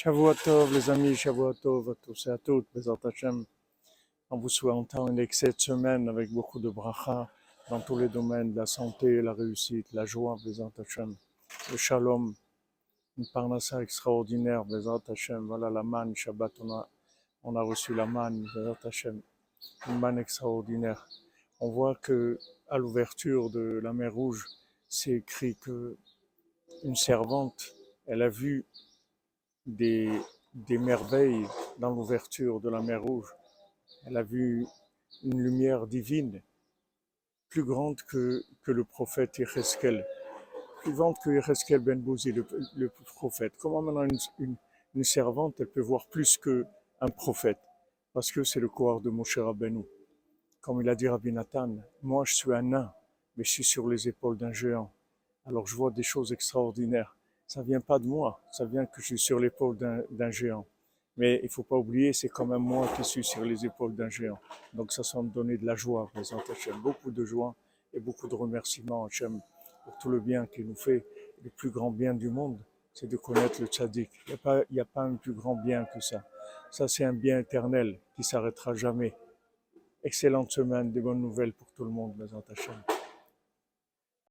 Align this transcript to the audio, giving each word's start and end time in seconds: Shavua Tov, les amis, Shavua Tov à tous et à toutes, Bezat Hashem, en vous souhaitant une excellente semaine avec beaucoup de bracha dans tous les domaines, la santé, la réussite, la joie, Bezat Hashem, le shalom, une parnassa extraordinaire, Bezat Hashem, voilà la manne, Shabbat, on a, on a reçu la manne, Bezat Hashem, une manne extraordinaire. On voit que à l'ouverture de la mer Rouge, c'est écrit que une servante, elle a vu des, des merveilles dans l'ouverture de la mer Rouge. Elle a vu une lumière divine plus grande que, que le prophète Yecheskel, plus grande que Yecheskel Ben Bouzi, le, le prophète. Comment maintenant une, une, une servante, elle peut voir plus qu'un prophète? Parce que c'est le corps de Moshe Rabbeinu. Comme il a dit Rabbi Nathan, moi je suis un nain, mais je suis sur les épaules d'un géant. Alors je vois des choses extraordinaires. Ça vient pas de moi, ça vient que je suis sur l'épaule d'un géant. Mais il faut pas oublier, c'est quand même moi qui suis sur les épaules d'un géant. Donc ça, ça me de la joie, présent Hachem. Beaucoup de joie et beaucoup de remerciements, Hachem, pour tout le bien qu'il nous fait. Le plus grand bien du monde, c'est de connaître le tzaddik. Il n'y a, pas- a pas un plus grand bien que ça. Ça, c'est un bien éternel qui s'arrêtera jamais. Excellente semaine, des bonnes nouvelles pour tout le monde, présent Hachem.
Shavua 0.00 0.32
Tov, 0.32 0.72
les 0.72 0.90
amis, 0.90 1.16
Shavua 1.16 1.54
Tov 1.54 1.90
à 1.90 1.94
tous 1.96 2.28
et 2.28 2.30
à 2.30 2.38
toutes, 2.38 2.68
Bezat 2.72 2.98
Hashem, 3.02 3.44
en 4.30 4.38
vous 4.38 4.48
souhaitant 4.48 5.08
une 5.08 5.18
excellente 5.18 5.58
semaine 5.58 6.08
avec 6.08 6.30
beaucoup 6.30 6.60
de 6.60 6.70
bracha 6.70 7.28
dans 7.68 7.80
tous 7.80 7.98
les 7.98 8.08
domaines, 8.08 8.54
la 8.54 8.64
santé, 8.64 9.20
la 9.20 9.32
réussite, 9.32 9.92
la 9.92 10.04
joie, 10.04 10.36
Bezat 10.44 10.70
Hashem, 10.78 11.16
le 11.72 11.76
shalom, 11.76 12.32
une 13.18 13.26
parnassa 13.34 13.82
extraordinaire, 13.82 14.64
Bezat 14.64 15.02
Hashem, 15.08 15.48
voilà 15.48 15.68
la 15.68 15.82
manne, 15.82 16.14
Shabbat, 16.14 16.52
on 16.60 16.70
a, 16.74 16.88
on 17.42 17.56
a 17.56 17.62
reçu 17.62 17.92
la 17.92 18.06
manne, 18.06 18.46
Bezat 18.54 18.78
Hashem, 18.84 19.20
une 19.88 19.98
manne 19.98 20.20
extraordinaire. 20.20 21.08
On 21.58 21.70
voit 21.70 21.96
que 21.96 22.38
à 22.68 22.78
l'ouverture 22.78 23.50
de 23.50 23.80
la 23.82 23.92
mer 23.92 24.14
Rouge, 24.14 24.46
c'est 24.88 25.10
écrit 25.10 25.56
que 25.56 25.96
une 26.84 26.94
servante, 26.94 27.74
elle 28.06 28.22
a 28.22 28.28
vu 28.28 28.64
des, 29.68 30.10
des 30.54 30.78
merveilles 30.78 31.46
dans 31.78 31.90
l'ouverture 31.90 32.60
de 32.60 32.68
la 32.68 32.80
mer 32.80 33.02
Rouge. 33.02 33.32
Elle 34.06 34.16
a 34.16 34.22
vu 34.22 34.66
une 35.22 35.40
lumière 35.40 35.86
divine 35.86 36.42
plus 37.48 37.64
grande 37.64 38.02
que, 38.02 38.42
que 38.62 38.72
le 38.72 38.84
prophète 38.84 39.38
Yecheskel, 39.38 40.04
plus 40.82 40.92
grande 40.92 41.16
que 41.22 41.30
Yecheskel 41.30 41.80
Ben 41.80 42.00
Bouzi, 42.00 42.32
le, 42.32 42.46
le 42.76 42.90
prophète. 43.14 43.54
Comment 43.58 43.82
maintenant 43.82 44.04
une, 44.04 44.18
une, 44.38 44.56
une 44.94 45.04
servante, 45.04 45.54
elle 45.60 45.68
peut 45.68 45.80
voir 45.80 46.06
plus 46.08 46.38
qu'un 46.38 47.08
prophète? 47.08 47.58
Parce 48.12 48.32
que 48.32 48.42
c'est 48.44 48.60
le 48.60 48.68
corps 48.68 49.00
de 49.00 49.10
Moshe 49.10 49.38
Rabbeinu. 49.38 49.84
Comme 50.60 50.80
il 50.80 50.88
a 50.88 50.94
dit 50.94 51.08
Rabbi 51.08 51.30
Nathan, 51.32 51.76
moi 52.02 52.24
je 52.24 52.34
suis 52.34 52.52
un 52.52 52.62
nain, 52.62 52.92
mais 53.36 53.44
je 53.44 53.50
suis 53.50 53.64
sur 53.64 53.88
les 53.88 54.08
épaules 54.08 54.38
d'un 54.38 54.52
géant. 54.52 54.92
Alors 55.46 55.66
je 55.66 55.76
vois 55.76 55.90
des 55.90 56.02
choses 56.02 56.32
extraordinaires. 56.32 57.16
Ça 57.48 57.62
vient 57.62 57.80
pas 57.80 57.98
de 57.98 58.06
moi, 58.06 58.40
ça 58.52 58.66
vient 58.66 58.84
que 58.84 59.00
je 59.00 59.06
suis 59.06 59.18
sur 59.18 59.40
l'épaule 59.40 59.78
d'un 60.10 60.30
géant. 60.30 60.66
Mais 61.16 61.40
il 61.42 61.48
faut 61.48 61.62
pas 61.62 61.76
oublier, 61.76 62.12
c'est 62.12 62.28
quand 62.28 62.44
même 62.44 62.60
moi 62.62 62.86
qui 62.94 63.02
suis 63.02 63.24
sur 63.24 63.42
les 63.42 63.64
épaules 63.64 63.94
d'un 63.96 64.10
géant. 64.10 64.38
Donc 64.74 64.92
ça, 64.92 65.02
ça 65.02 65.20
me 65.22 65.30
de 65.56 65.64
la 65.66 65.74
joie, 65.74 66.10
présent 66.12 66.36
Hachem. 66.48 66.78
Beaucoup 66.82 67.10
de 67.10 67.24
joie 67.24 67.54
et 67.94 68.00
beaucoup 68.00 68.28
de 68.28 68.34
remerciements, 68.34 69.06
Hachem, 69.06 69.40
pour 69.82 69.96
tout 69.98 70.10
le 70.10 70.20
bien 70.20 70.46
qu'il 70.46 70.66
nous 70.66 70.76
fait. 70.76 71.04
Le 71.42 71.48
plus 71.48 71.70
grand 71.70 71.90
bien 71.90 72.12
du 72.12 72.28
monde, 72.28 72.58
c'est 72.92 73.06
de 73.08 73.16
connaître 73.16 73.62
le 73.62 73.66
tzaddik. 73.66 74.10
Il 74.26 74.30
n'y 74.30 74.34
a, 74.34 74.36
pas- 74.36 74.60
a 74.80 74.84
pas 74.84 75.02
un 75.04 75.14
plus 75.14 75.32
grand 75.32 75.54
bien 75.56 75.86
que 75.86 76.00
ça. 76.00 76.22
Ça, 76.70 76.86
c'est 76.86 77.04
un 77.04 77.14
bien 77.14 77.38
éternel 77.38 77.98
qui 78.14 78.22
s'arrêtera 78.24 78.74
jamais. 78.74 79.14
Excellente 80.04 80.50
semaine, 80.52 80.92
des 80.92 81.00
bonnes 81.00 81.20
nouvelles 81.22 81.54
pour 81.54 81.72
tout 81.72 81.84
le 81.84 81.90
monde, 81.90 82.14
présent 82.18 82.44
Hachem. 82.50 82.74